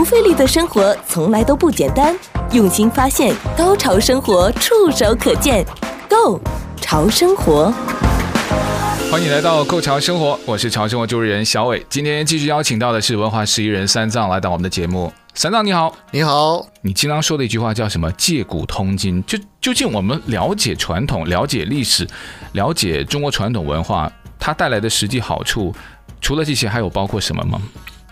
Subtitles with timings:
[0.00, 2.16] 不费力的生活从来都不简单，
[2.52, 5.62] 用心发现，高潮生活触手可见
[6.08, 6.40] Go
[6.80, 7.70] 潮生活，
[9.12, 11.84] 欢迎来到 Go 潮生活，我是潮生活主持人小伟。
[11.90, 15.12] 今天继续邀请到的是文化十一人三藏来到我们的节目。
[15.34, 16.66] 三藏你好，你好。
[16.80, 18.10] 你经常说的一句话叫什么？
[18.12, 19.22] 借古通今。
[19.26, 22.08] 就究竟我们了解传统、了解历史、
[22.52, 25.74] 了解中国传统文化，它带来的实际好处，
[26.22, 27.60] 除了这些，还有包括什么吗？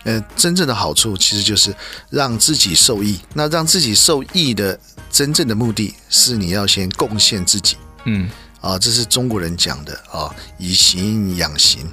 [0.09, 1.71] 呃，真正的好处其实就是
[2.09, 3.19] 让自己受益。
[3.35, 4.79] 那让自己受益的
[5.11, 7.77] 真正的目的是你要先贡献自己。
[8.05, 8.27] 嗯，
[8.59, 11.87] 啊，这是中国人讲的啊，以形养形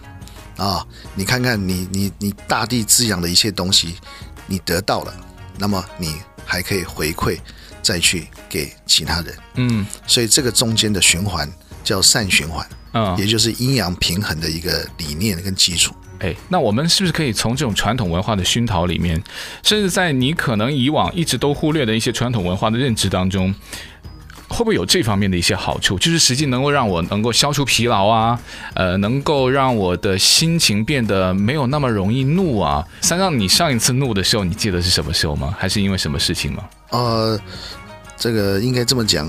[0.56, 0.82] 啊。
[1.14, 3.96] 你看看你你你大地滋养的一切东西，
[4.46, 5.12] 你得到了，
[5.58, 7.38] 那么你还可以回馈
[7.82, 9.38] 再去给其他人。
[9.56, 11.46] 嗯，所以这个中间的循环
[11.84, 15.94] 叫善循环，嗯，也就是阴阳平衡的一个理念跟基础。
[16.20, 19.22] 哎，那我们是不是可以从这种传统文化的熏陶里面，
[19.62, 23.54] 甚至在你可能以往一直都忽略的一些传统文化的认知当中，
[24.48, 25.98] 会不会有这方面的一些好处？
[25.98, 28.40] 就是实际能够让我能够消除疲劳啊，
[28.74, 32.82] 呃，能够让我的心情变得没有那么容易怒啊。
[33.00, 35.54] 三藏，你上一次怒的时候，你记得是什么时候吗？
[35.58, 36.64] 还是因为什么事情吗？
[36.90, 37.38] 呃，
[38.16, 39.28] 这个应该这么讲。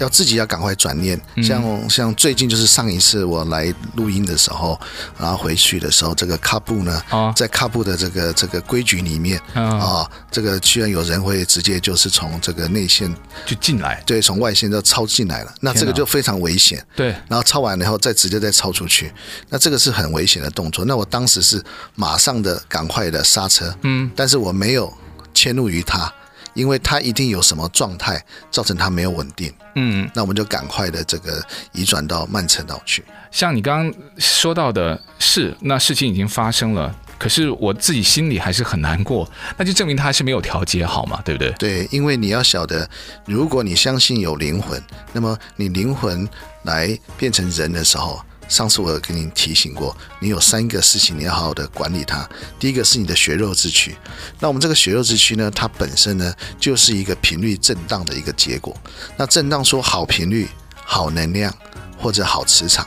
[0.00, 4.80] 要自己要赶快转念，像像最近就是上一次我来录音的时候，
[5.18, 7.02] 然后回去的时候，这个卡布呢，
[7.36, 13.14] 在卡布的这个这个规矩里面啊，这个居然有人会直接就是从这个内线
[13.46, 16.84] 就进来，对，从外线就抄进来了，那这个就非常危险。
[16.96, 19.12] 对，然后抄完了以后再直接再抄出去，
[19.48, 20.84] 那这个是很危险的动作。
[20.84, 21.62] 那我当时是
[21.94, 24.92] 马上的赶快的刹车，嗯，但是我没有
[25.34, 26.12] 迁怒于他。
[26.54, 33.04] 因为他一定有什么状态造成他没有稳定，嗯，那我们就赶快的这个移转到慢车道去。
[33.30, 41.50] 像你刚刚说到的是，那事情已经发生了，可是我自己心里还是很难过，那就证明他还是没有调节好嘛，对不对？
[41.52, 42.88] 对，因为你要晓得，
[43.26, 46.28] 如果你相信有灵魂，那么你灵魂
[46.64, 48.20] 来变成人的时候。
[48.50, 52.28] 上次我有跟你提醒过，你有三个事情你要好好的管理它。
[52.58, 53.96] 第一个是你的血肉之躯，
[54.40, 58.76] 那我们这个血肉之躯呢，它本身呢就是一个频率震荡的一个结果。
[59.16, 60.48] 那震荡说好频率、
[60.84, 61.54] 好能量
[61.96, 62.84] 或者好磁场，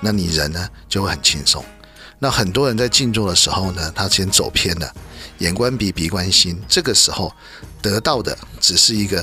[0.00, 1.62] 那你人呢就会很轻松。
[2.18, 4.90] 那很多人在静坐的时候呢，他先走偏了，
[5.38, 7.30] 眼观鼻，鼻观心，这个时候
[7.82, 9.22] 得到的只是一个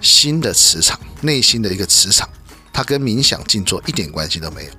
[0.00, 2.28] 心的磁场，内心的一个磁场，
[2.72, 4.70] 它跟冥想静坐一点关系都没有。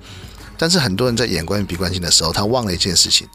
[0.58, 3.26] 但是很多人在眼观鼻观心的时候，他忘了一件事情，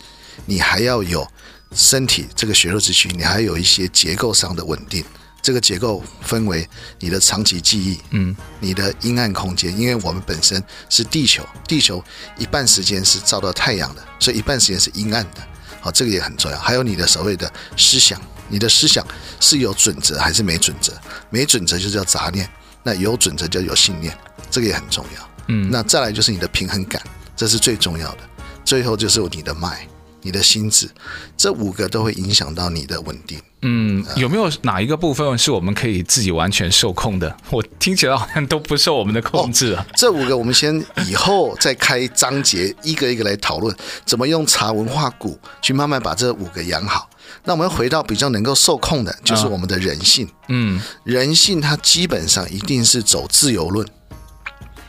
[0.46, 1.26] 你还要有
[1.74, 5.04] 身体这个血肉之躯，你还有一些结构上的稳定。
[5.42, 6.66] 这个结构分为
[7.00, 12.02] 你的长期记忆，嗯，你的阴暗空间，因为我们本身是地球，地球
[12.38, 15.46] 一半时间是照到太阳的，所以一半时间是阴暗的。
[15.82, 16.58] 好，这个也很重要。
[16.58, 19.06] 还有你的所谓的思想，你的思想
[19.42, 20.94] 是有准则还是没准则？
[21.30, 22.50] 没准则就叫杂念，
[22.82, 24.18] 那有准则就有信念，
[24.50, 25.33] 这个也很重要。
[25.48, 27.02] 嗯，那再来就是你的平衡感，
[27.36, 28.20] 这是最重要的。
[28.64, 29.88] 最后就是你的脉、
[30.22, 30.90] 你的心智，
[31.36, 33.40] 这五个都会影响到你的稳定。
[33.66, 37.34] 嗯，有没有哪一个部分是我们可以自己完全受控的？
[37.50, 39.86] 我听起来好像都不受我们的控制啊。
[39.88, 43.74] 哦，这五个我们先以后再开章节，一个一个来讨论，
[44.06, 47.10] 怎么用茶文化股去慢慢把这五个养好。
[47.46, 50.28] 那我们回到比较能够受控的，就是我们的人性。
[50.48, 53.86] 嗯，人性它基本上一定是走自由论。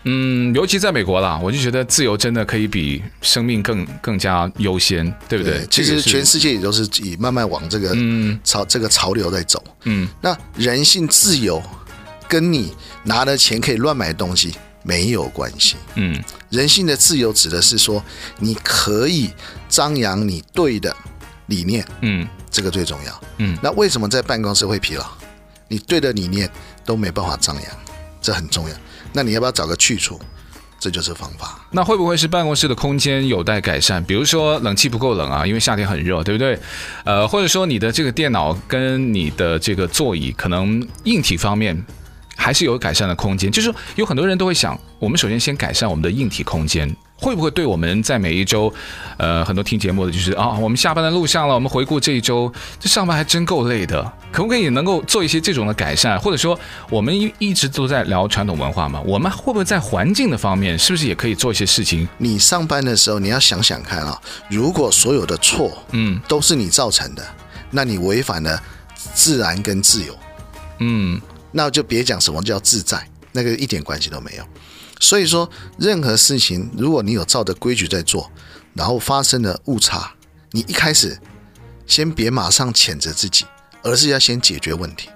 [0.05, 5.59] 嗯，尤其在美国啦，我就觉得自由真的可以比生命更更加优先，对不对？
[5.59, 9.63] 对，其实全世界也都是以慢慢往这个嗯潮、嗯、这个潮流在走。
[9.85, 11.63] 嗯，那人性自由
[12.29, 15.77] 跟你拿了钱可以乱买东西没有关系。
[15.95, 18.03] 嗯，人性的自由指的是说
[18.39, 19.31] 你可以
[19.69, 20.95] 张扬你对的
[21.47, 21.87] 理念。
[22.03, 23.21] 嗯，这个最重要。
[23.39, 25.07] 嗯，那为什么在办公室会疲劳？
[25.67, 26.49] 你对的理念
[26.85, 27.65] 都没办法张扬，
[28.21, 28.77] 这很重要。
[29.15, 30.21] 那你要不要找个去处？
[30.79, 31.67] 这就是方法。
[31.71, 34.05] 那会不会是办公室的空间有待改善？
[34.05, 36.59] 比如说冷气不够冷啊，因为夏天很热，对不对？
[37.05, 41.83] 呃，或者说你的这个电脑跟你的这个座椅，可能硬体方面
[42.37, 43.51] 还是有改善的空间。
[43.51, 46.95] 就是有很多人都会想，我们首先先改善我们的硬体空间。
[47.17, 48.71] 会不会对我们在每一周，
[49.17, 56.19] 呃，很多听节目的就是啊，我们下班的路上了，我们回顾这一周，这上班还真够累的，可不可以能够做一些这种的改善？
[56.19, 56.59] 或者说，
[56.91, 62.07] 我们一一直都在聊传统文化嘛，我们会不会在环境的方面，是不是也可以做一些事情？
[62.19, 64.21] 你上班的时候，你要想想看啊，
[64.51, 68.61] 如果所有的错，嗯，都是你造成的，嗯，那你违反了
[69.15, 70.15] 自然跟自由，
[70.81, 71.19] 嗯，
[71.57, 74.45] 那就别讲什么叫自在，那个一点关系都没有。
[75.01, 75.49] 所以说，
[75.79, 78.31] 任何事情，如果你有照着规矩在做，
[78.75, 80.13] 然后发生了误差，
[80.51, 81.19] 你一开始
[81.87, 83.45] 先别马上谴责自己，
[83.83, 85.09] 而是要先解决问题。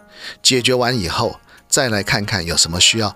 [0.42, 3.14] 解决完以后，再来看看有什么需要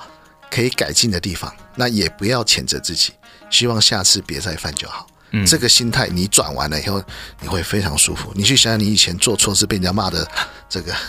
[0.51, 1.55] 可以改进的地方。
[1.77, 3.13] 那也不要谴责自己，
[3.51, 5.07] 希望下次别再犯就好。
[5.33, 7.03] 嗯，这个心态你转完了以后，
[7.41, 8.33] 你会非常舒服。
[8.35, 10.27] 你去想想，你以前做错事被人家骂的
[10.69, 10.93] 这个。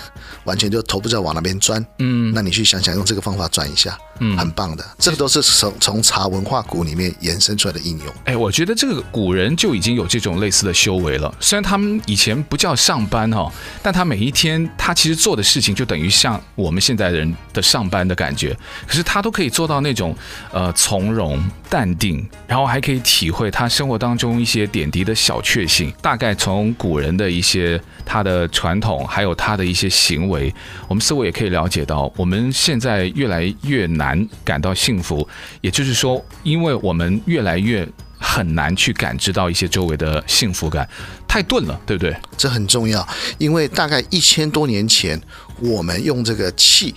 [0.45, 8.13] 完全就头不知道往哪边钻，嗯，那你去想想，用这个方法转一下，嗯，很棒的，这个都是从从茶文化谷里面延伸出来的应用。
[8.25, 11.33] 哎，我觉得这个古人就已经有这种类似的修为了。
[11.39, 13.49] 虽然他们以前不叫上班哈，
[13.81, 18.53] 但他每一天他其实做的事情就等于像我们现在人的上班的感觉，
[18.85, 20.13] 可是他都可以做到那种
[20.51, 25.91] 呃从容淡定，然后还可以体会他生活当当中一些点滴的小确幸。
[25.99, 30.29] 大概从古人的一些他的传统，还有他的一些行。
[30.29, 30.53] 为
[30.87, 35.27] 我们似乎也可以了解到，我们现在越来越难感到幸福，
[35.61, 37.87] 也就是说，因为我们越来越
[38.19, 40.87] 很难去感知到一些周围的幸福感，
[41.27, 42.15] 太钝了，对不对？
[42.37, 43.07] 这很重要，
[43.39, 45.19] 因为大概一千多年前，
[45.59, 46.93] 我们用这个气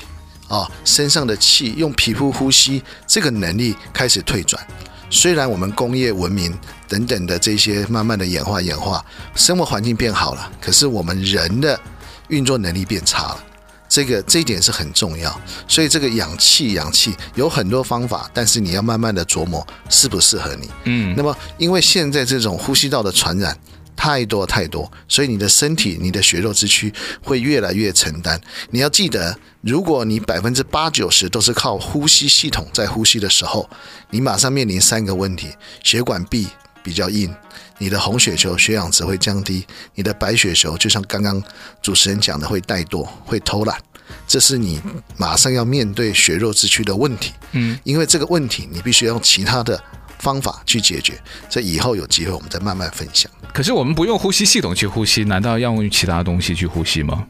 [0.48, 4.62] 啊，身上的气，用皮肤呼吸这个能力开始退转。
[5.10, 6.56] 虽然我们工业文明
[6.88, 9.04] 等等的这些慢慢的演化演化，
[9.34, 11.78] 生活环境变好了，可是我们人的。
[12.28, 13.44] 运作能力变差了，
[13.88, 15.40] 这个这一点是很重要。
[15.68, 20.68] 所以这个氧气氧气有很多方法，但是你要慢慢的琢磨适不适合你。
[20.86, 23.56] 嗯，那么因为现在这种呼吸道的传染
[23.96, 28.40] 太多太多，所以你的身体、你的血肉之躯会越来越承担。
[28.70, 33.68] 你要记得，如果你百分之八九十都是靠呼吸系统在呼吸的时候，
[34.10, 35.48] 你马上面临三个问题：
[35.82, 36.46] 血管壁
[36.84, 37.34] 比较硬。
[37.78, 41.42] 你的红血球血氧值会降低，你的白血球就像刚刚
[41.82, 43.78] 主持人讲的会怠惰、会偷懒，
[44.26, 44.80] 这是你
[45.18, 47.32] 马上要面对血肉之躯的问题。
[47.52, 49.78] 嗯，因为这个问题你必须要用其他的
[50.26, 51.16] 方法去解决。
[51.48, 53.30] 这以后有机会我们再慢慢分享。
[53.54, 57.24] 可是我们不用呼吸系统去呼吸，难道要用其他东西去呼吸吗？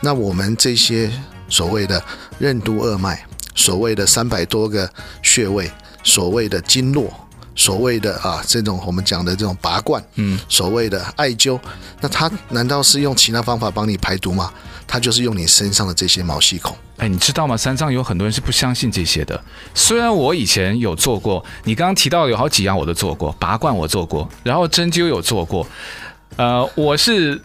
[0.00, 1.10] 那我们这些
[1.50, 2.02] 所谓的
[2.38, 3.22] 任督二脉，
[3.54, 4.90] 所谓的三百多个
[5.22, 5.70] 穴位，
[6.02, 7.12] 所谓的经络。
[7.54, 11.58] 所谓的啊，这种我们讲的这种拔罐，嗯，所谓的艾灸，
[12.00, 14.52] 那它难道是用其他方法帮你排毒吗？
[14.86, 16.76] 它就是用你身上的这些毛细孔。
[16.98, 17.56] 哎，你知道吗？
[17.56, 19.40] 三藏有很多人是不相信这些的。
[19.74, 25.66] 虽然我以前有做过，你刚刚提到有好几样我都做过，拔罐我做过，然后针灸有做过。
[26.36, 27.40] 呃，我是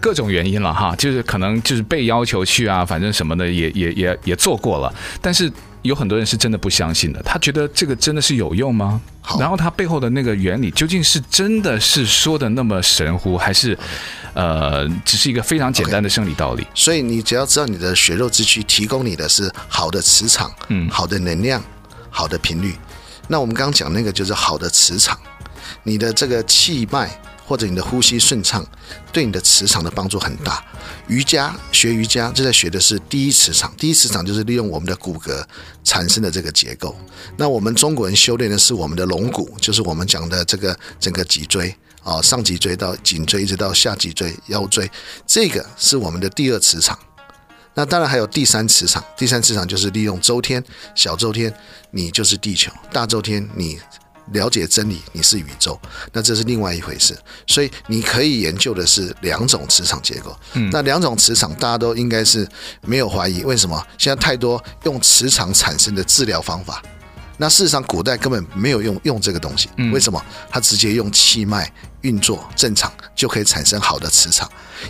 [0.00, 5.50] 各种原因了哈，就是可能就是被要求去啊，反正什么的也也也也做过了，但是。
[5.82, 9.00] 有很多人是真的不相信的，他觉得这个真的是有用吗？
[9.38, 13.74] 然后他背后的那个原理究竟是真的是说的那么神乎，还是
[14.34, 16.66] 呃，只是一个非常简单的生理道理？Okay.
[16.74, 21.64] 所以你只要知道你的血肉之躯提供你的是好的磁场，嗯，好的能量，
[22.10, 22.74] 好的频率。
[23.26, 25.18] 那我们刚刚讲那个就是好的磁场，
[25.82, 27.08] 你的这个气脉。
[27.50, 28.64] 或者你的呼吸顺畅，
[29.12, 30.64] 对你的磁场的帮助很大。
[31.08, 35.44] 瑜伽学瑜伽就在学的是第一磁场，第一磁场就是利用我们的骨骼
[35.82, 36.96] 产生的这个结构。
[37.36, 41.74] 那我们中国人修炼的是我们的龙骨，就是我们讲的这个整个脊椎
[42.04, 44.88] 啊，上脊椎到颈椎一直到下脊椎、腰椎，
[45.26, 46.96] 这个是我们的第二磁场。
[47.74, 50.62] 那当然还有第三磁场，第三磁场就是利用周天、
[50.94, 51.52] 小周天，
[51.90, 53.80] 你就是地球；大周天你。
[54.32, 55.78] 了解真理，你是宇宙，
[56.12, 57.16] 那这是另外一回事。
[57.46, 60.36] 所以你可以研究的是两种磁场结构。
[60.54, 62.48] 嗯，那两种磁场大家都应该是
[62.82, 63.42] 没有怀疑。
[63.42, 66.82] 为什么现在太多用磁场产生的治疗方法？
[67.36, 69.70] 那事实上古代根本没有用用这个东西。
[69.92, 70.22] 为什么？
[70.50, 74.46] 它直接用气脉运作正常就可以产生好的磁场。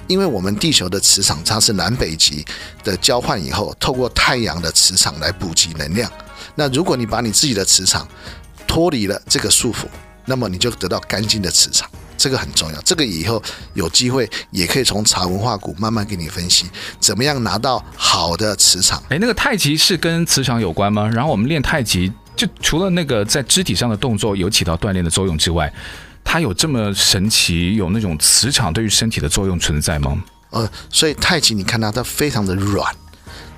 [0.09, 2.45] 因为我们地球的磁场它是南北极
[2.83, 6.11] 的交换以后，透过太阳的磁场来补给能量。
[6.57, 8.09] 那如果你把你自己的磁场
[8.71, 9.87] 脱离了这个束缚，
[10.27, 12.81] 那么你就得到干净的磁场，这个很重要。
[12.83, 13.43] 这个以后
[13.75, 16.67] 有机会也可以从茶文化谷慢慢给你分析，
[17.01, 19.03] 怎么样拿到好的磁场。
[19.09, 21.11] 诶，那个太极是跟磁场有关吗？
[21.13, 25.73] 然后我们练太极，就除了那个在肢体上的动作有起到锻炼的作用之外，
[26.23, 30.23] 它有这么神奇，有那种磁场对于身体的作用存在吗？
[30.51, 32.95] 呃，所以太极你看它，它非常的软，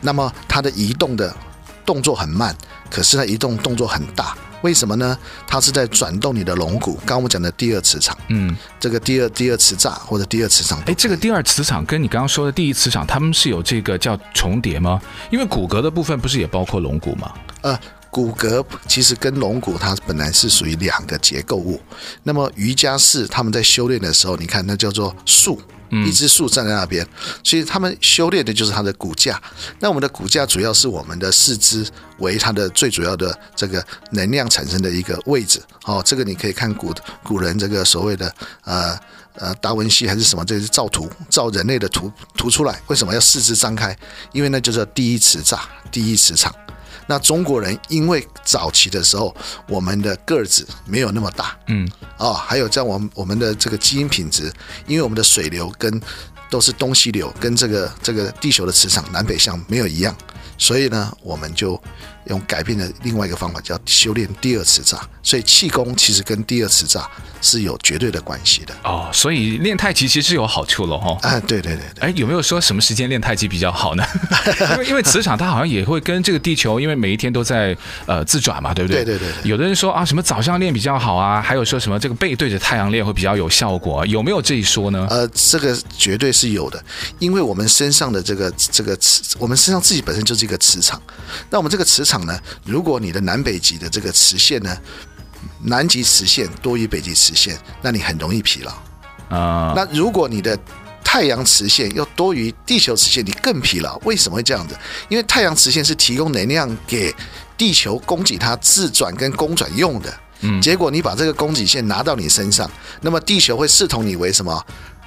[0.01, 1.37] 那么它的移动的
[1.85, 2.57] 动作很慢，
[2.89, 4.35] 可是它移动动作很大。
[4.63, 5.17] 为什么呢？
[5.47, 15.01] 它是在转动你的龙骨，刚刚我们讲的第二磁场，嗯，这个第二第二磁栅或者第二磁场，哎，这个第二磁场跟你刚刚说的第一磁场，它们是有这个叫重叠吗？
[15.31, 17.33] 因为骨骼的部分不是也包括龙骨吗？
[17.61, 17.79] 呃，
[18.11, 21.81] 骨骼其实跟龙骨它本来是属于两个结构物。
[22.23, 25.61] 那么瑜伽士他们在修炼的时候，你看那叫做束，
[26.07, 27.07] 一枝树站在那边，
[27.45, 29.41] 所以他们修炼的就是它的骨架。
[29.79, 31.87] 那我们的骨架主要是我们的四肢
[32.19, 35.63] 为它的最主要的这个能量产生的一个位置。
[35.85, 38.35] 哦，这个你可以看古古人这个所谓的
[38.65, 38.99] 呃
[39.35, 42.81] 呃达文西还是什么，这是造图造人类的图图出来。
[42.87, 43.97] 为什么要四肢张开？
[44.33, 45.59] 因为那就是第一磁栅，
[45.91, 46.55] 第一磁场。
[47.07, 49.35] 那中国人因为早期的时候，
[49.69, 54.53] 我们的个子没有那么大，嗯，哦，还有在我们我们的这个基因品质，
[54.87, 56.01] 因为我们的水流跟
[56.53, 60.15] 都是东西流，跟这个这个地球的磁场南北向没有一样，
[60.59, 61.81] 所以呢，我们就。
[62.27, 69.11] 用改变的另外一个方法叫修炼第二磁炸，所以气功其实跟第二磁炸是有绝对的关系的哦。
[69.13, 71.19] 所以练太极其实是有好处了哈。
[71.23, 72.09] 啊，对对对对。
[72.09, 74.05] 哎，有没有说什么时间练太极比较好呢？
[74.71, 79.05] 因为因为磁场它好像也会跟这个地球，因为每一天都在呃自转嘛，对不对？
[79.05, 79.51] 对对对，对。
[79.51, 85.09] 有的人说啊，什么早上练比较好啊，还有说什么这个背对着太阳练会比较有效果，有没有这一说呢？
[85.11, 86.81] 呃，这个绝对是有的，
[87.19, 91.03] 因为我们身上的这个这个磁，我们身上自己本身就是一个磁场，
[91.51, 92.13] 那我们这个磁场。
[92.13, 92.39] 场呢？
[92.67, 94.77] 如果你的南北极的这个磁线呢，
[95.63, 98.73] 南极磁线多于北极磁线，那你很容易疲劳
[99.35, 99.73] 啊。
[99.75, 100.59] 那如果你的
[101.03, 103.97] 太阳磁线又多于地球磁线，你更疲劳。
[104.05, 104.77] 为什么会这样子？
[105.09, 107.15] 因为太阳磁线是提供能量给
[107.57, 110.13] 地球供给它自转跟公转用的。
[110.41, 112.71] 嗯，结果你把这个供给线拿到你身上，
[113.01, 114.63] 那么地球会视同你为什么？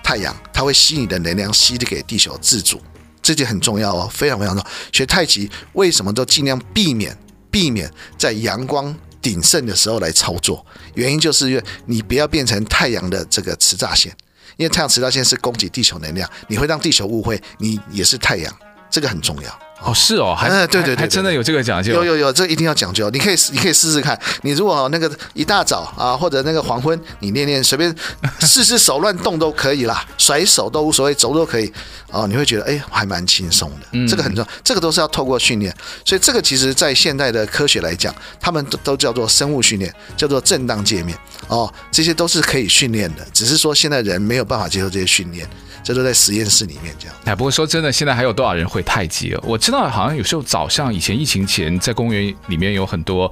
[0.06, 2.80] 太阳，它会吸你的能量，吸的给地球自主。
[3.24, 4.72] 这点很重要哦，非常非常重要。
[4.92, 7.18] 学太极为什么都尽量避免
[7.50, 10.64] 避免在阳光鼎盛的时候来操作？
[10.94, 14.16] 原因就是因为你不要变成太阳的这个磁炸线，
[14.58, 18.56] 因为太阳磁炸线是供给地球能量，你会让地球误会你也是太阳，
[18.92, 19.60] 这个很重要。
[19.86, 21.94] 哦，是哦，还、嗯、对，对，对还真的有这个讲究。
[21.94, 23.08] 有有有，这一定要讲究。
[23.12, 24.20] 你可以你可以试试看。
[24.42, 27.96] 你如果那个一大早啊，或者那个黄昏，你练练，随便
[28.40, 31.72] 试试手乱动都可以啦， 甩手都无所谓，走都可以。
[32.10, 33.88] 哦，你会觉得哎，还蛮轻松的。
[33.92, 35.72] 嗯，这个很重要，这个都是要透过训练。
[36.04, 41.16] 所以这个其实在现代的科学来讲，他们都都叫做生物训练，叫做震荡界面。
[41.48, 45.48] 哦，这些都是可以训练的，只是说现在人没有办法接受这些训练。
[45.86, 47.16] 这都在实验室里面这样。
[47.26, 49.42] 哎，不过说真的，现在还有多少人会太极啊？
[49.44, 53.32] 我知道好像有时候早上以前疫情前，在公园里面有很多，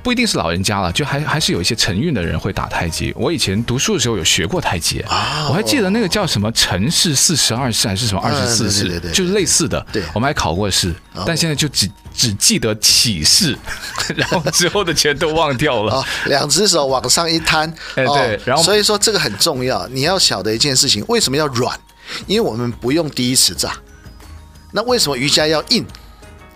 [0.00, 3.12] 不一定是老人家了，就还还是有一些晨运的人会打太极。
[3.16, 5.04] 我以前读书的时候有学过太极，
[5.48, 9.84] 我还记得那个叫什么陈氏四十二式还是什么二十四式，就是类似的。
[9.92, 10.94] 对，我们还考过试，
[11.26, 13.58] 但现在就只只记得起式，
[14.14, 16.04] 然后之后的全都忘掉了。
[16.26, 21.76] 两只手往上一摊，哎对，然后所以说这个很重要，你要晓得一件事情，为什么要软？
[22.26, 23.76] 因为我们不用第一次炸，
[24.72, 25.86] 那为什么瑜伽要硬？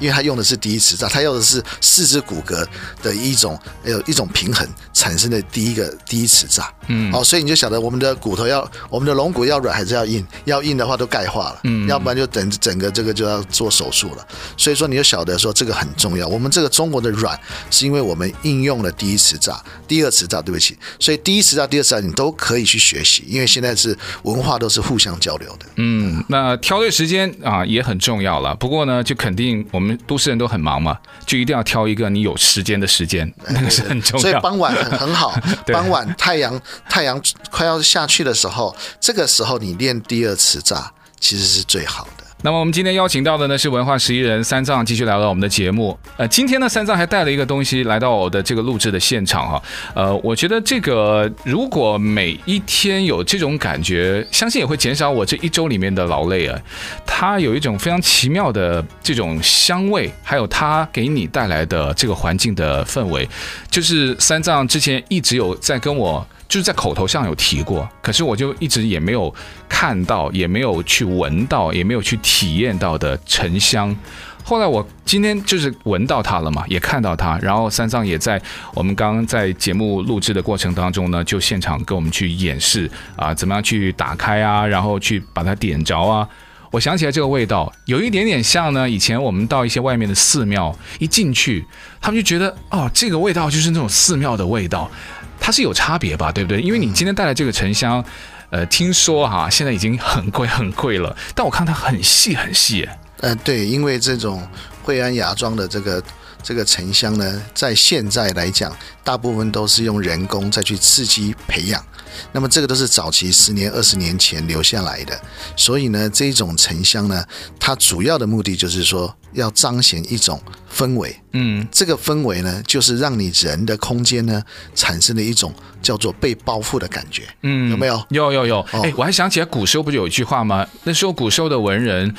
[0.03, 2.67] 因为它用的是第一磁栅，它用的是四肢骨骼
[3.05, 6.67] 的一种有一种平衡产生的第一个第一磁栅。
[6.89, 10.27] 嗯，好，所以你就晓得我们的骨头要我们的龙骨要软还是要硬？
[10.45, 14.27] 要硬的话都钙化了，嗯，要不然就等整个这个就要做手术了。
[14.57, 16.27] 所以说你就晓得说这个很重要。
[16.27, 17.39] 我们这个中国的软
[17.71, 19.57] 是因为我们应用了第一磁栅、
[19.87, 20.77] 第二磁栅，对不起。
[20.99, 25.67] 所以第一磁栅、第二磁栅你都可以去学习，因为现在是文化都是互相交流的。
[25.77, 28.53] 嗯，那挑对时间啊也很重要了。
[28.57, 29.92] 不过呢，就肯定我们。
[30.07, 34.23] 都市人都很忙嘛，就一定要挑一个你有时间的时间，那个是很重要。
[34.23, 35.35] 所以傍晚很很好，
[35.73, 37.21] 傍晚太阳太阳
[37.51, 42.22] 快要下去的时候，这个时候你练第二次炸其实是最好的。
[42.45, 45.97] 那么我们今天邀请到的呢是文化十一人三藏，继续来到我们的节目。
[46.17, 49.63] 呃，今天呢三藏还带了一个东西来到我的这个录制的现场哈。
[49.95, 56.61] 呃，我觉得这个如果每一天有这种感觉，相信也会减少我这一周里面的劳累啊。
[57.07, 63.29] 它有一种非常奇妙的这种香味，还有它给你带来的这个环境的氛围，
[63.71, 66.27] 就是三藏之前一直有在跟我。
[66.53, 69.35] 就是在口头上有提过，可是我就一直也没有
[69.71, 73.97] 看到，也没有去闻到，也没有去体验到的沉香。
[74.45, 78.39] 后来我今天就是闻到它了嘛，也看到它，然后三藏也在
[78.75, 86.29] 我们刚刚在节目录制的过程当中呢，就现场跟我们去演示啊，怎么样去打开啊，然后去把它点着啊。
[86.73, 91.65] 我想起来这个味道有一点点像呢，以前我们到一些外面的寺庙，一进去，
[92.01, 94.91] 他们就觉得哦，这个味道就是那种寺庙的味道。
[95.39, 96.63] 它是有差别吧，对不对？
[96.63, 98.03] 因为你今天带来这个沉香，
[98.49, 101.15] 呃，听说哈，现在已经很贵 很贵了。
[101.35, 102.89] 但我看它很细很细。
[103.21, 104.43] 呃，对，因为这种
[104.83, 106.03] 惠安芽庄的这个
[106.43, 111.85] 这个沉香呢，在现在来讲，大部分都是用人工再去刺激培养。
[112.33, 115.19] 那么这个都是早期十年、二十年前留下来的。
[115.57, 117.25] 所以呢，这种沉香呢，
[117.59, 120.41] 它主要的目的就是说要彰显一种
[120.73, 121.15] 氛围。
[121.35, 124.43] 嗯，这个氛围呢，就是让你人的空间呢
[124.75, 127.23] 产生了一种叫做被包覆的感觉。
[127.41, 128.05] 嗯，有没有？
[128.11, 128.61] 有有有。
[128.73, 130.67] 哎、哦，我还想起来古时候不是有一句话吗？
[130.85, 132.15] 那时候古时候的文人，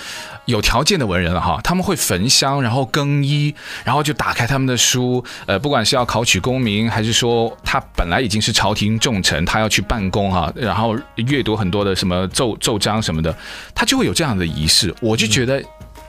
[0.46, 3.54] 有条件的文人了哈，他们会焚香，然后更衣，
[3.84, 13.36] 然后就打开他们的书，呃，不管是要考取功名，还是说他本来已经是朝廷重臣，他要去办公哈，然后阅读很多的什么奏奏章什么的，
[13.76, 14.92] 他就会有这样的仪式。
[15.02, 15.64] 我就觉得，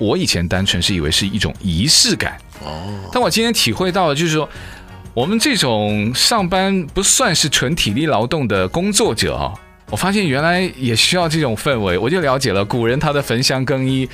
[0.05, 2.37] 我以前单纯是以为是一种仪式感。
[2.65, 4.49] 哦，但我今天体会到了，就是说，
[5.15, 9.55] 我们这种上班不算是纯体力劳动的工作者啊。
[9.91, 14.09] 我发现原来也需要这种氛围，我就了解了古人他的焚香更衣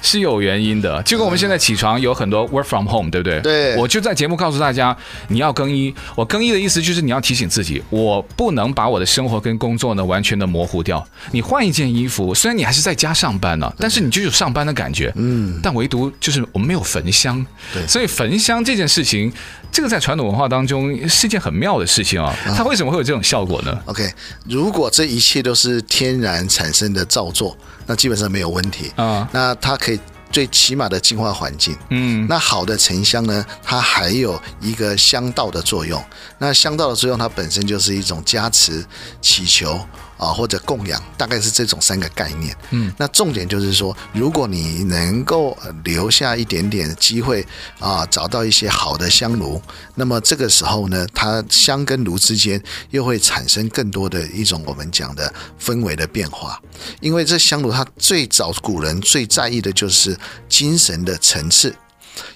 [0.00, 1.02] 是有原因的。
[1.02, 3.40] 就跟我们现在起床有很多 work from home，对不对？
[3.40, 3.76] 对。
[3.76, 4.96] 我就在节目告诉大家，
[5.28, 5.94] 你要更衣。
[6.14, 11.06] 我更衣的意思就是你要提醒自己，我不能把我的生活跟工作呢完全的模糊掉。
[11.32, 15.12] 你换一件衣服，虽然你还是在家上班呢，但是你就有上班的感觉。
[15.16, 15.60] 嗯。
[15.62, 17.44] 但唯独就是我们没有焚香。
[17.74, 17.86] 对。
[17.86, 19.30] 所以焚香这件事情，
[19.72, 22.34] 这个在传统文化当中是一件很妙的事情啊。
[22.56, 24.08] 它为什么会有这种效果呢？OK，
[24.48, 27.56] 如果这一一切都是天然产生的造作，
[27.86, 29.26] 那基本上没有问题啊。
[29.32, 29.98] 那它可以
[30.30, 31.74] 最起码的净化环境。
[31.88, 36.04] 嗯，那好的沉香呢，它还有一个香道的作用。
[36.36, 38.84] 那香道的作用，它本身就是一种加持、
[39.22, 39.80] 祈求。
[40.16, 42.56] 啊，或者供养，大概是这种三个概念。
[42.70, 47.46] 嗯，那重点就是说，如果你能够留下一点点机会
[47.78, 49.60] 啊，找到一些好的香炉，
[49.94, 56.60] 那么这个时候呢，它香跟炉之间又会产生更多的一种我们讲的氛围的变化。
[57.00, 60.16] 因为这香炉它最早古人最在意的就是
[60.48, 61.74] 精神的层次。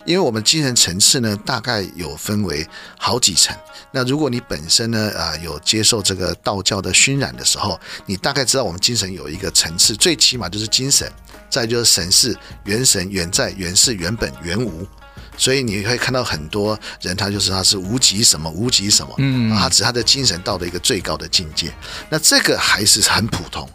[0.05, 2.67] 因为我们精神层次呢，大概有分为
[2.99, 3.57] 好几层。
[3.93, 11.11] 那如果你本身呢，啊，有接受这个道教的熏染的时候，你大概知道我们精神有一个层次，最起码就是精神，
[11.49, 14.87] 再就是神是、元神、元在、元是、原本、原无。
[15.37, 21.73] 所以你会看到很多人，他就是他是无极什么无极什么，嗯，他只他的精神到了一个最高的境界。
[22.11, 23.69] 那这个还是很普通。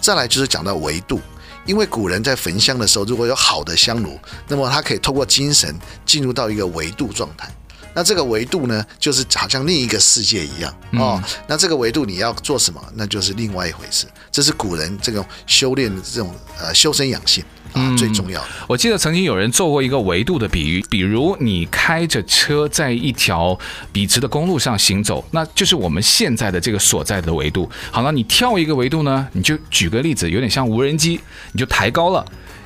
[0.00, 1.20] 再来就是讲到维度。
[1.64, 7.48] 因为古人在焚香的时候，如果有好的香炉，那么他可以透过精神进入到一个维度状态。
[7.94, 11.22] 那这个维度呢，就是好像另一个世界一样哦。
[11.46, 14.06] 那这个维度你要做什么，那就是另外一回事。
[14.30, 17.44] 这是古人这种修炼的这种呃修身养性。
[17.72, 18.48] 啊，最重要的。
[18.66, 23.58] 我记得曾经有人做过一个维度的比喻，比如你开着车在一条
[23.90, 27.66] 笔直的公路上行走，那就是我们现在的这个所在的维度。
[27.90, 31.18] 好了，你跳一个维度呢，你就举个例子，有点像无人机，
[31.52, 32.22] 你就抬高了，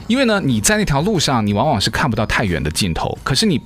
[0.09, 3.61] 因为呢，你在那条路上，你往往是看不到太远的尽头，可是你。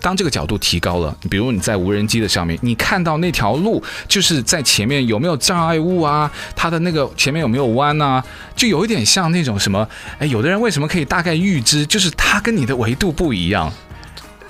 [0.00, 6.30] 当这个角度提高了，比如你在无人机的上面，你看到那条路就是在前面有没有障碍物啊？
[6.56, 8.22] 它的那个前面有没有弯啊？
[8.56, 9.86] 就有一点像那种什么，
[10.18, 11.84] 哎，有的人为什么可以大概预知？
[11.86, 13.72] 就是它跟你的维度不一样。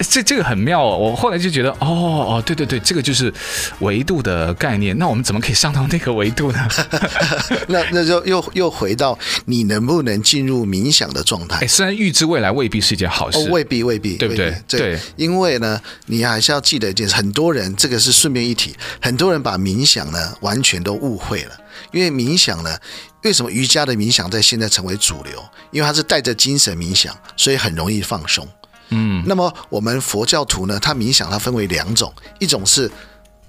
[0.08, 3.32] 这这个很妙哦，我后来就觉得，哦哦，对对对，这个就是
[3.80, 4.96] 维度的概念。
[4.98, 6.68] 那我们怎么可以上到那个维度呢？
[7.68, 11.58] 那那就又又回到你能不能进入冥想的状态？
[11.64, 14.54] 哎，虽然预知未来未必是一件好事，哦、未必未必，对不对？
[14.66, 21.52] 对，对，因为呢，你还是要记得一件事，很多人这个是顺便一提，很多人把冥想呢完全都误会了。
[21.92, 22.76] 因为冥想呢，
[23.22, 25.42] 为什么瑜伽的冥想在现在成为主流？
[25.70, 28.46] 因为它是带着精神冥想，所以很容易放松。
[28.90, 32.90] 嗯，那么我们佛教徒呢，他冥想它分为两种，一种是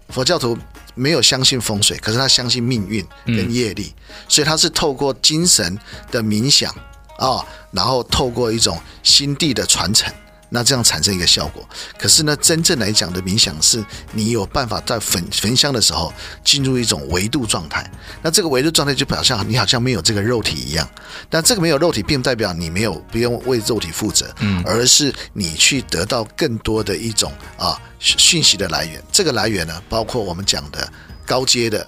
[0.10, 0.58] 佛教徒
[0.93, 5.77] 没有相信风水，可是他相信命运跟业力，嗯、所以他是透过精神
[6.12, 6.71] 的冥想
[7.17, 10.13] 啊、哦，然后透过一种心地的传承。
[10.53, 11.65] 那这样产生一个效果，
[11.97, 17.89] 可是呢，真正来讲的冥想是，你有办法在焚焚香的时候进入一种维度状态。
[18.21, 20.85] 那这个维度状态就表现你好像没有这个肉体一样，
[21.29, 29.01] 但这个没有肉体并不代表你没有不用为肉体负责，嗯，而是你去得到更多的一种啊讯息的来源。
[29.09, 30.91] 这个来源呢，包括我们讲的
[31.25, 31.87] 高阶的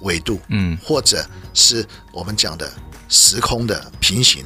[0.00, 2.68] 维度，嗯，或者是我们讲的
[3.08, 4.44] 时空的平行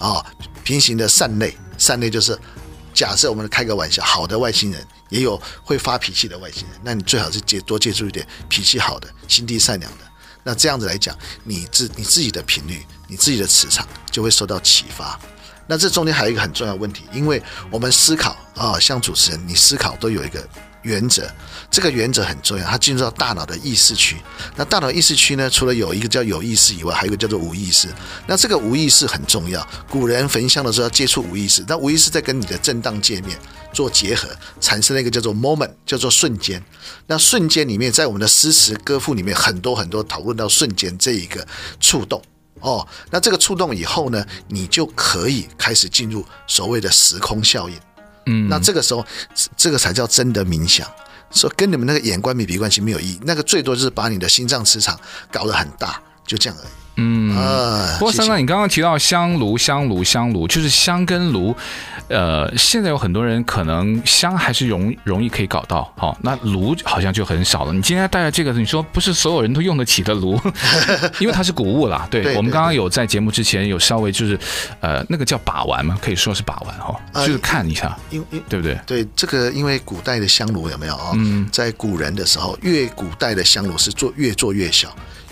[0.00, 0.20] 啊，
[0.64, 2.36] 平行的善类，善类就是。
[2.98, 9.98] 假设我们开个玩笑，好的外星人也有会发脾气的外星人，那你最好是接多接触一点脾气好的、心地善良的。
[10.42, 15.16] 那这样子来讲，你自你自己的频率、你自己的磁场就会受到启发。
[15.68, 20.44] 那这中间还有一个很重要的问题，因为我们思考啊，像主持人，你思考都有一个。
[20.82, 21.28] 原则，
[21.70, 24.16] 这个原则很重要，它进入到大脑的意识区。
[24.56, 27.88] 那大脑意识区呢，除了有一个叫有意识以外，还有一个叫做无意识。
[28.26, 33.38] 那这个无意识很重要，古人焚香的时候要接触无意识，那无意识在跟你的震荡界面
[33.72, 34.28] 做结合，
[34.60, 36.62] 产生了一个叫做 moment，叫做瞬间。
[37.06, 41.46] 那瞬间里面，在我们的诗词歌赋里面，很多很多讨论到瞬间这一个
[41.80, 42.22] 触动。
[42.60, 47.76] 哦，那这个触动以后呢，你就可以开始进入所谓的时空效应。
[48.28, 49.04] 嗯，那这个时候，
[49.56, 50.86] 这个才叫真的冥想。
[51.30, 54.98] 说跟你们那个眼观鼻鼻关系没有意义，那个最多就是把你的心脏磁场
[55.30, 56.68] 搞得很大，就这样而已。
[57.38, 61.54] 嗯啊，不过三哥，你刚刚提到香炉，香炉，香炉，就是香跟炉。
[62.08, 67.72] 呃，现在有很多人可能香还是容容易可以搞到，好、哦，那炉好像就很少了。
[67.74, 70.40] 你今天带来这个，你说不是所有人都用得起的炉，
[71.20, 72.08] 因为它是古物啦。
[72.10, 74.38] 对，对我们刚刚有在节目之前有稍微就是，
[74.80, 78.80] 呃，那个叫把玩嘛，可以说是把玩哈，哦、就是看一下，因因对不对？
[78.86, 81.10] 对，这个因为古代的香炉有没有啊？
[81.14, 84.88] 嗯，在古人的时候，越古代的香炉是做越做越小。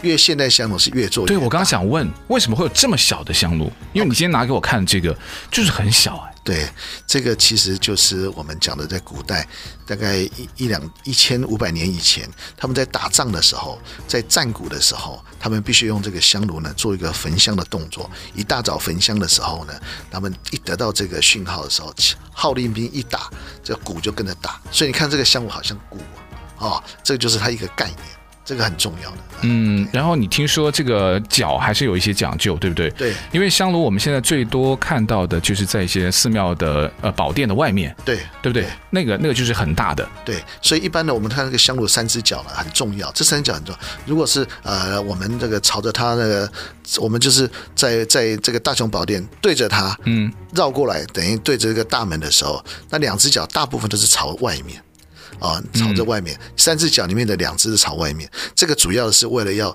[0.06, 1.28] 越现代香炉是越做越。
[1.28, 3.70] 对，我刚刚想问，为什么会有这么小的香炉？
[3.92, 5.16] 因为你今天拿给我看这个，
[5.50, 6.32] 就是很小哎。
[6.46, 6.64] 对，
[7.08, 9.44] 这个其实就是我们讲的，在古代
[9.84, 18.08] 大概一一两一千五百年以前，他们在打仗的时候，在战鼓的时候，他们必须用这个香炉呢做一个焚香的动作。
[18.32, 19.74] 一大早焚香的时候呢，
[20.08, 21.92] 他们一得到这个讯号的时候，
[22.32, 23.28] 号令兵一打，
[23.64, 24.60] 这鼓就跟着打。
[24.70, 25.98] 所以你看这个香炉好像鼓
[26.58, 27.98] 啊，哦，这个就是它一个概念。
[28.46, 32.88] 这个很重要的，嗯，然后你听说这个脚还是有一些讲究，对不对？
[32.90, 38.64] 对，因为香炉我们现在最多看到的就是在一些寺庙的呃宝殿的外面，对，对不对？
[38.90, 43.80] 那个那个就是很大的，对，所以一般呢，我们看那个香炉三只脚了很重要，这三只脚很重要。
[44.06, 46.48] 如果是呃我们这个朝着它那个，
[47.00, 54.80] 我们就是在在这个大雄宝殿对着它，嗯，绕过来等于对着这个大门的时候，那两只脚大部分都是朝外面。
[55.40, 58.30] 啊，朝着外面，三只脚里面的两只是朝外面。
[58.54, 59.74] 这个主要是为了要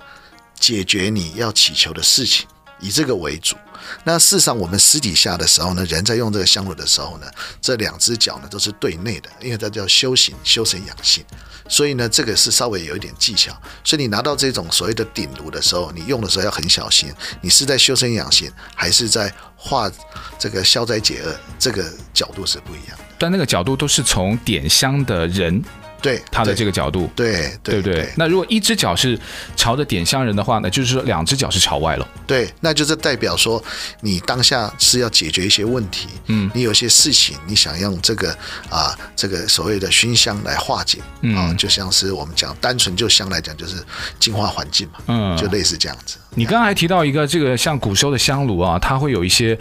[0.58, 2.46] 解决你要祈求的事情，
[2.82, 3.56] 以这个为主。
[4.04, 7.26] 那事实上，我们私底下的时候呢，人在用这个香炉的时候呢，
[7.60, 11.24] 这两只脚呢都是对内的，因为它叫修行、修身养性。
[11.68, 13.52] 所以呢，这个是稍微有一点技巧。
[13.82, 17.12] 所以你拿到这种所谓的鼎炉的时候，你用的时候要很小心。
[17.40, 19.90] 你是在修身养性，还是在化
[20.38, 21.34] 这个消灾解厄？
[21.58, 23.04] 这个角度是不一样的。
[23.18, 25.62] 但那个角度都是从点香的人。
[26.02, 28.12] 对他的这个角度，对对不对，对？
[28.16, 29.18] 那如果一只脚是
[29.56, 32.08] 朝着点香人的话，呢就是说两只脚是朝外了。
[32.26, 33.62] 对，那就是代表说
[34.00, 38.36] 你当下是要解决一些问题，嗯，你有些事情你想用这个
[38.68, 43.76] 啊，这个所谓的熏香来化解，嗯，啊，就像是我们讲单纯就香来讲，就是
[44.18, 46.16] 净化环境嘛，嗯，就类似这样子。
[46.34, 49.56] 你刚刚还提到一个这个像古时候的香炉啊，它会有一些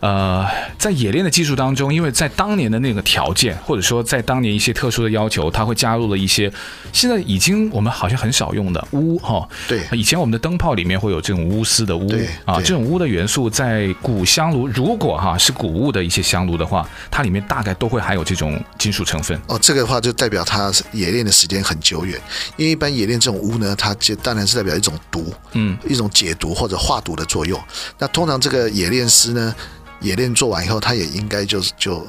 [0.00, 0.44] 呃，
[0.76, 6.52] 在冶炼的技术当中，因为在当年的那个条件，或者说在当年一些特殊的要求，它会加入了一些
[6.92, 9.48] 现在已经我们好像很少用的钨哈。
[9.68, 19.40] 对，以前我们的灯泡里面会有这种钨丝的钨啊，这种钨的元素在古香炉，如果哈是古物的一些香炉的话，它里面大概都会含有这种金属成分。
[19.46, 22.20] 哦，这个的话就代表它冶炼的时间很久远，
[22.56, 26.10] 因为一般冶炼这种钨呢，它就当然是代表一种毒，嗯，一种。
[26.18, 27.62] 解毒或者化毒的作用。
[27.96, 29.54] 那通常这个冶炼师呢，
[30.00, 32.04] 冶炼做完以后，他也应该就是就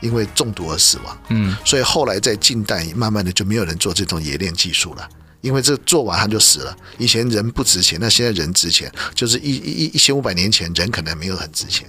[0.00, 1.18] 因为中毒而死亡。
[1.28, 5.08] 嗯，所以后来在近代，慢慢的就没有人做这种冶炼技术了，
[5.40, 6.76] 因为这做完他就死了。
[6.98, 11.88] 以前人不值钱，那现在人值钱，就是一一一千五百年前人可能没有很值钱，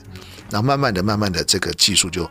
[0.49, 2.29] 然后慢慢的、慢慢的这个技术就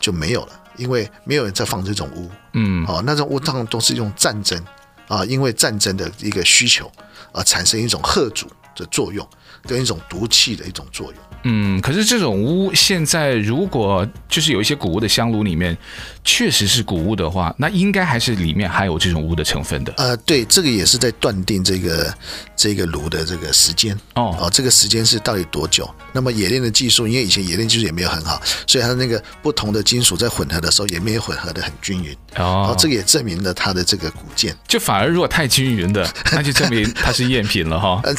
[0.00, 2.30] 就没有了，因为没有人再放这种污。
[2.54, 4.62] 嗯，哦，那种污当然都是用战争。
[5.08, 6.92] 啊，因为战争的一个需求
[7.32, 9.26] 而产生一种贺主的作用，
[9.66, 11.14] 跟一种毒气的一种作用。
[11.44, 15.76] 嗯，可是这种鎢现在如果就是有一些古物的香炉里面，
[16.24, 19.94] 确实是古物的话，那应该还是里面含有这种鎢的成分的。
[19.98, 22.12] 呃，对，这个也是在断定这个
[22.56, 25.88] 这个炉的这个时间哦，哦，这个时间是到底多久？
[26.12, 34.54] 那么冶炼的技术，因为以前冶炼技术也没有很好，所以它的那个不同的金属在混合的时候也没有混合的很均匀哦，这个也证明了它的这个古件。
[34.66, 38.00] 就反而如果太均匀的，那就证明它是赝品了哈。
[38.04, 38.12] 呃，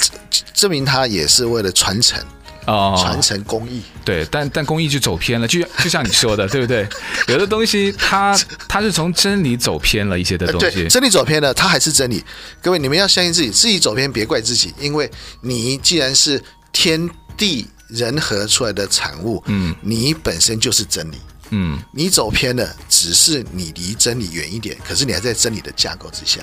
[0.54, 2.20] 证明它也是为了传承。
[2.66, 6.88] 哦，传承工艺对，但但工艺就走偏了，就就像你说的，对不对？
[7.28, 8.38] 有的东西它
[8.68, 12.24] 它是从真理走偏了一些的东西，对，真理走偏了，它还是真理。
[12.62, 15.10] 各位，你们要相信自己，自己走偏别怪自己，因为
[15.42, 21.18] 你既然是天地人和出来的产物，嗯，你本身就是真理，
[21.50, 26.42] 嗯，你走偏了，只是你离真理远一点，可是你还在真理的架构之下，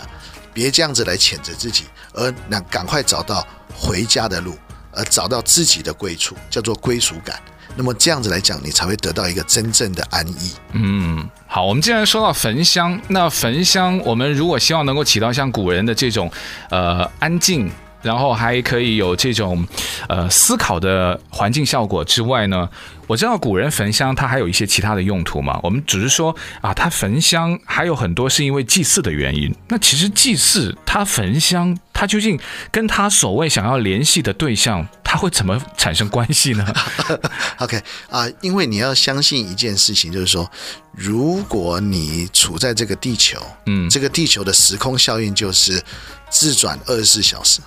[0.53, 4.59] 别这样子来谴责自己，而那赶快找到回家的路。
[4.97, 7.39] 而找到自己的归处，叫做归属感。
[7.77, 10.53] 那么这样子来讲，你才会得到一个真正的安逸。
[10.73, 16.31] 嗯，好，我们既然说到焚香，那焚香，我们如果希望能够起到像古人的这种，
[16.71, 17.71] 呃，安静。
[18.03, 19.67] 然后还可以有这种，
[20.09, 22.69] 呃，思考的环境效果之外呢，
[23.07, 25.59] 我知道古人焚香，它还有一些其他的用途嘛。
[25.63, 29.55] 我们只是说啊，它焚香还有很多是因为祭祀的原因。
[29.69, 32.39] 那其实祭祀它焚香，它究竟
[32.71, 36.67] 跟他所谓想要联系的对象它会怎么产生关系呢？
[37.59, 40.51] OK 啊，因为你要相信一件事情，就是说，
[40.93, 45.81] 如果你处在这个地球，嗯，这个地球的时空效应就是
[46.29, 47.61] 自转二十四小时。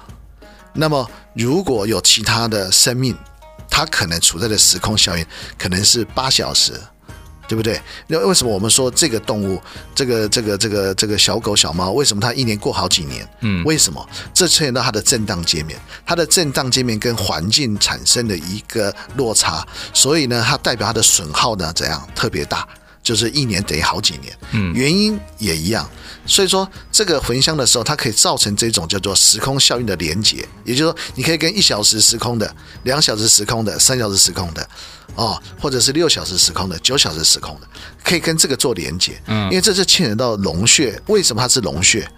[0.73, 3.17] 那么，如果有其他的生命，
[3.69, 5.25] 它可能处在的时空效应
[5.58, 6.73] 可能是八小时。
[7.49, 7.82] 对不对？
[8.05, 9.60] 那为什么我们说这个动物，
[9.95, 13.27] 这个这个这个这个小狗小猫，为什么它一年过好几年？
[13.39, 14.08] 嗯，为什么？
[14.36, 22.67] 这牵扯到它的震荡界面，它的震荡界面跟环境产生的一个落差，所以呢，它代表它的损耗呢怎样特别大？
[23.01, 24.38] 就是一年等于好几年。
[24.51, 25.89] 嗯，原因也一样。
[26.25, 34.67] 所以说，这个焚香的时候，它可以造成这种叫做时空效应的连接，也就是说，你可以跟一小时时空的、两小时时空的、三小时时空的。
[35.15, 37.67] 哦，或者是六小时时空的、九小时时空的，
[38.03, 41.01] 可以跟这个做连接，嗯，因为这是牵扯到龙穴。
[41.07, 42.09] 为什么它是龙穴？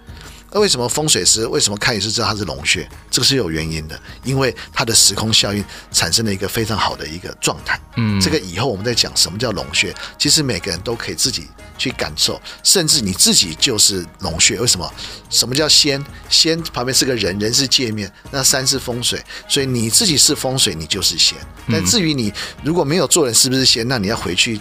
[0.52, 2.86] 那为什么风水师为什么看也是知道它是龙穴？
[3.10, 7.80] 这个是有原因的，因为它的时空效应产生了一个非常好的一个状态。
[7.96, 14.60] 嗯，这个以后我们再讲什么叫龙穴，其实每个人都可以自己去感受，甚至你自己就是龙穴。
[14.60, 14.92] 为什么？
[15.30, 16.04] 什么叫仙？
[16.28, 21.38] 仙旁边是个人，人是界面，那山是风水，所以你自己是风水，你就是仙。
[21.70, 24.60] 但至于你如果没有做人是不是仙，那你要回去。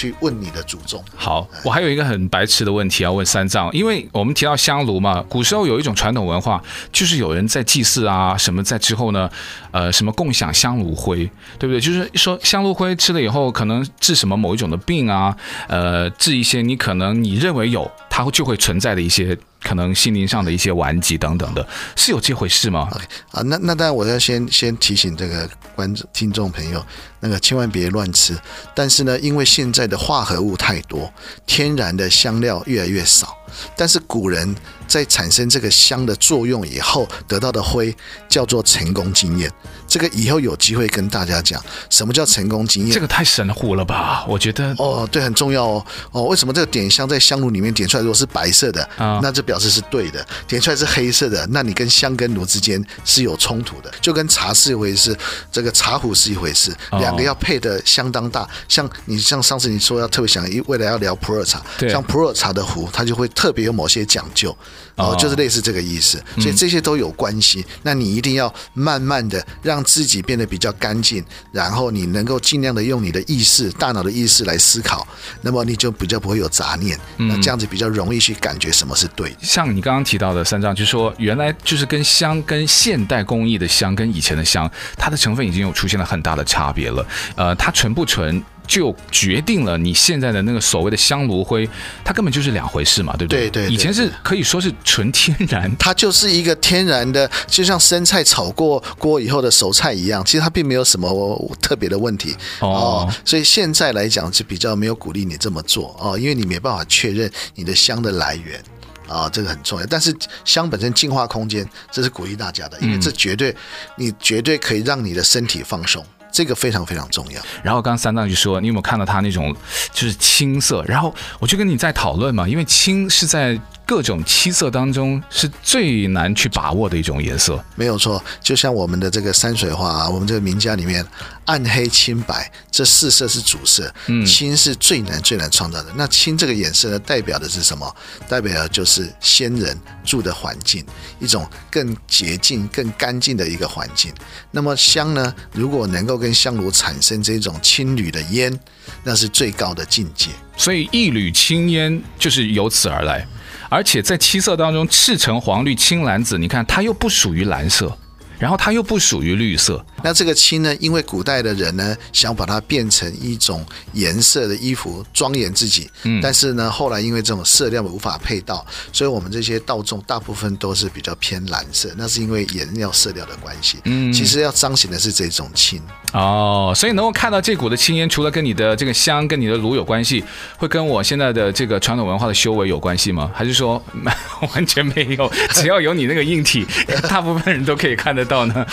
[0.00, 1.02] 去问你的祖宗。
[1.14, 9.28] 好，我还有一个很白痴的问题要问三藏，因为我们提到香炉嘛，古时候有一种传统文化，就是有人在祭祀啊什么，在之后呢，
[9.72, 11.78] 呃，什么共享香炉灰，对不对？
[11.78, 15.36] 就是说香炉灰吃了以后，可能治什么某一种的病啊，
[15.68, 19.36] 呃，治一些你可能你认为有，它就会存在的一些。
[19.62, 26.84] 可能心灵上的一些顽疾等等的，是有这回事吗？OK 啊，那那当然我要先先提醒这个观众听众朋友，
[27.20, 28.36] 那个千万别乱吃。
[28.74, 31.12] 但是呢，因为现在的化合物太多，
[31.46, 33.36] 天然的香料越来越少。
[33.76, 34.54] 但是古人
[34.86, 37.92] 在产生这个香的作用以后得到的灰
[38.28, 39.50] 叫做成功经验。
[39.88, 42.94] 这个以后有机会跟大家讲什么叫成功经验。
[42.94, 44.24] 这个太神乎了吧？
[44.28, 45.86] 我觉得哦，对，很重要哦。
[46.12, 53.92] 哦，为什么这个点香在香炉里面点出来如果是白色的，那就表示是对的；点出来是黑色的，那你跟香跟炉之间是有冲突的。
[54.00, 55.16] 就跟茶是一回事，
[55.50, 58.48] 这个茶壶是一回事，两个要配的相当大。
[58.68, 63.28] 像你像上次你说要特别想未来要聊普洱茶，像普洱茶的壶，它就会。
[63.40, 64.54] 特别有某些讲究，
[64.96, 67.64] 哦，就是类似这个意思，所以这些都有关系。
[67.82, 75.08] 那你一定要慢慢的让自己变得比较干净，然后你能够尽量的用你的意识、大脑的意识来思考，
[75.40, 79.34] 那么你就比较不会有杂念，那这样子比较容易去感觉什么是对。
[79.42, 87.06] 像你刚刚提到的三藏，就是说原来就是跟香、跟现代工艺的香、跟以前的香，它的成分已经有出现了很大的差别了。
[87.36, 88.42] 呃，它纯不纯？
[88.66, 91.68] 就决定了你现在的那个所谓的香炉灰，
[92.04, 93.50] 它根本就是两回事嘛，对不对？
[93.50, 93.74] 对对，对。
[93.74, 103.14] 以前是可以说是纯天然， 它就是一个天然的，就像生菜炒过锅以后的熟菜一样，其实它并没有什么特别的问题哦，哦。
[103.24, 108.62] 所以现在来讲是比较没有鼓励你这么做哦，因为你没办法确认你的香的来源
[109.10, 109.86] 啊，哦，这个很重要。
[109.86, 113.54] 但是香本身净化空间，这是鼓励大家的，因为这绝对
[113.96, 116.04] 你绝对可以让你的身体放松。
[116.32, 117.42] 这个非常非常重要。
[117.60, 119.52] 然后刚刚三藏就说：“你有没有看到他那种
[119.92, 123.60] 就是青色？”然后我就跟你在讨论嘛，因为青是在。
[123.90, 128.22] 各种七色当中是最难去把握的一种颜色，没有错。
[128.40, 131.04] 就像我们的这个山水画啊，我们这个名家里面，
[131.46, 135.92] 暗黑青白这四色是主色，嗯，青是最难最难创造的。
[135.96, 137.96] 那青这个颜色呢，代表的是什么？
[138.28, 140.86] 代表的就是仙人住的环境，
[141.18, 144.14] 一种更洁净、更干净的一个环境。
[144.52, 148.56] 那么香呢，如果能够跟香炉产生这种青缕的烟，
[149.02, 150.30] 那是最高的境界。
[150.56, 153.26] 所以一缕青烟就是由此而来。
[153.70, 157.96] 而且在七色当中，赤橙黄绿青蓝紫，你看它又不属于蓝色。
[158.40, 160.74] 然后它又不属于绿色，那这个青呢？
[160.80, 165.90] 因为古代的人呢，想把它变成一种颜色的衣服，庄严自己。
[166.04, 171.90] 嗯，但是呢，后来因为这种色料无法配到，所以我们这些道众大部分都是比较偏蓝色。
[171.98, 173.76] 那是因为颜料色料的关系。
[173.84, 175.78] 嗯，其实要彰显的是这种青。
[176.14, 180.24] 哦，所以能够看到这股的青烟，除了跟你的这个香、跟你的炉有关系，
[180.56, 183.30] 会跟我现在的这个传统文化的修为有关系吗？
[183.34, 183.80] 还是说
[184.54, 185.30] 完全没有？
[185.52, 186.66] 只要有你那个硬体，
[187.06, 188.46] 大部分人都可以看得到。
[188.46, 188.66] 呢？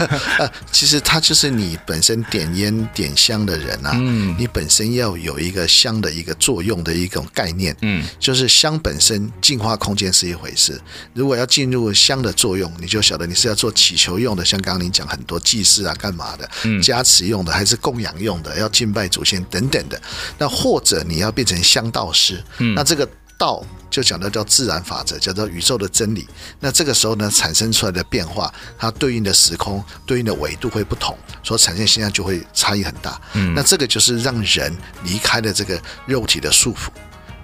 [0.72, 10.80] 其实它就是你本身点烟点香的人啊，嗯，你本身要有一个香的一个作用的一种概念，嗯，就是香本身净化空间是一回事，
[11.12, 20.00] 如果要进入香的作用，你就晓得你是要做祈求用的，像刚刚您讲很多祭祀啊干嘛的，嗯，加持用的还是供养用的，要敬拜祖先等等的，
[20.38, 23.64] 那或者你要变成香道师，嗯，那这个道。
[23.90, 26.26] 就讲到叫自然法则，叫做宇宙的真理。
[26.58, 33.20] 那这个时候呢，产生出来的变化，它对应的时空、对应的维度会不同，所以产生现象就会差异很大。
[33.34, 36.88] 嗯，那这个就是让人离开了这个肉体的束缚。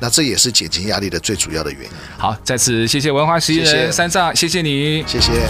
[0.00, 1.90] 那这也是减轻压力的最主要的原因。
[2.18, 5.46] 好，再次谢谢文化石艺人三藏，谢谢你，谢谢。